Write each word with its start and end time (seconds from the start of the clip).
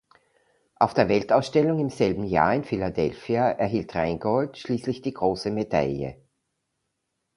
Auf 0.79 0.95
der 0.95 1.09
Weltausstellung 1.09 1.77
im 1.77 1.91
selben 1.91 2.23
Jahr 2.23 2.55
in 2.55 2.63
Philadelphia 2.63 3.47
erhielt 3.51 3.93
"Rheingold" 3.93 4.57
schließlich 4.57 5.03
die 5.03 5.13
"Große 5.13 5.51
Medaille". 5.51 6.19